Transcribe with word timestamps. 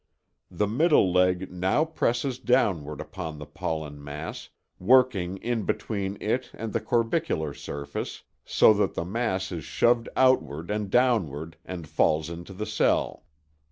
The 0.49 0.65
middle 0.65 1.13
leg 1.13 1.51
now 1.51 1.85
presses 1.85 2.39
downward 2.39 2.99
upon 2.99 3.37
the 3.37 3.45
pollen 3.45 4.03
mass, 4.03 4.49
working 4.79 5.37
in 5.37 5.61
between 5.63 6.17
it 6.19 6.49
and 6.55 6.73
the 6.73 6.79
corbicular 6.79 7.53
surface, 7.55 8.23
so 8.43 8.73
that 8.73 8.95
the 8.95 9.05
mass 9.05 9.51
is 9.51 9.63
shoved 9.63 10.09
outward 10.15 10.71
and 10.71 10.89
downward 10.89 11.55
and 11.63 11.87
falls 11.87 12.31
into 12.31 12.51
the 12.53 12.65
cell. 12.65 13.25